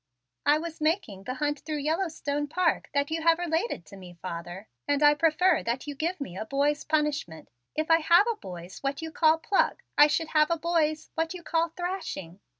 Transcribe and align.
"I 0.47 0.57
was 0.57 0.81
making 0.81 1.25
the 1.25 1.35
hunt 1.35 1.59
through 1.59 1.77
Yellowstone 1.77 2.47
Park 2.47 2.89
that 2.91 3.11
you 3.11 3.21
have 3.21 3.37
related 3.37 3.85
to 3.85 3.95
me, 3.95 4.17
father, 4.19 4.67
and 4.87 5.03
I 5.03 5.13
prefer 5.13 5.61
that 5.61 5.85
you 5.85 5.93
give 5.93 6.19
me 6.19 6.35
a 6.35 6.43
boy's 6.43 6.83
punishment. 6.83 7.49
If 7.75 7.91
I 7.91 7.99
have 7.99 8.25
a 8.25 8.35
boy's 8.35 8.79
what 8.79 9.03
you 9.03 9.11
call 9.11 9.37
'pluck,' 9.37 9.83
I 9.99 10.07
should 10.07 10.29
have 10.29 10.49
a 10.49 10.57
boy's 10.57 11.11
what 11.13 11.35
you 11.35 11.43
call 11.43 11.69
'thrashing.' 11.69 12.39